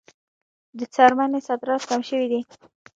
د 0.77 0.79
څرمنې 0.95 1.39
صادرات 1.47 1.81
کم 1.89 2.01
شوي 2.09 2.27
دي 2.31 2.41